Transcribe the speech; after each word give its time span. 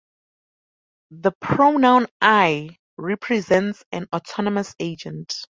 The 1.11 1.31
pronoun 1.39 2.07
"I" 2.19 2.79
represents 2.97 3.83
an 3.91 4.07
autonomous 4.11 4.73
agent. 4.79 5.31